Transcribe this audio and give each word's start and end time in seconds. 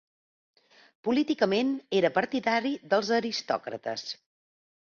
Políticament 1.07 1.69
era 1.99 2.11
partidari 2.17 2.73
dels 2.95 3.13
aristòcrates. 3.21 4.11